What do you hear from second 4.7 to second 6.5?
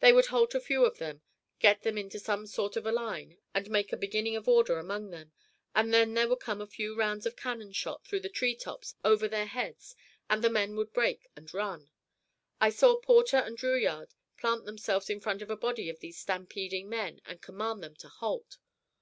among them, and then there would